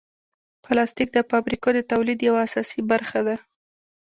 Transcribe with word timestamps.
پلاستيک 0.65 1.09
د 1.13 1.17
فابریکو 1.29 1.69
د 1.75 1.79
تولید 1.91 2.19
یوه 2.29 2.39
اساسي 2.47 2.81
برخه 2.91 3.19
ده. 3.27 3.35